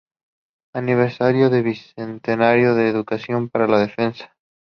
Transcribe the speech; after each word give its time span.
Aniversario 0.73 1.51
del 1.51 1.61
Viceministerio 1.61 2.73
de 2.73 2.89
Educación 2.89 3.49
para 3.49 3.67
la 3.67 3.77
Defensa. 3.77 4.35